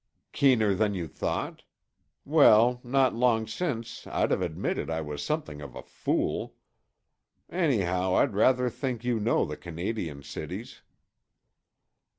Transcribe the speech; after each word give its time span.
"Keener 0.31 0.73
than 0.73 0.95
you 0.95 1.07
thought? 1.07 1.61
Well, 2.25 2.81
not 2.83 3.13
long 3.13 3.45
since 3.45 4.07
I'd 4.07 4.31
have 4.31 4.41
admitted 4.41 4.89
I 4.89 4.99
was 5.01 5.23
something 5.23 5.61
of 5.61 5.75
a 5.75 5.83
fool. 5.83 6.55
Anyhow, 7.51 8.15
I 8.15 8.23
rather 8.25 8.67
think 8.71 9.03
you 9.03 9.19
know 9.19 9.45
the 9.45 9.57
Canadian 9.57 10.23
cities." 10.23 10.81